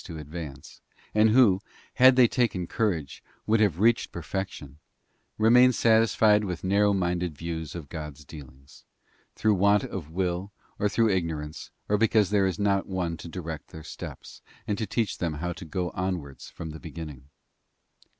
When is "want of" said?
9.53-10.09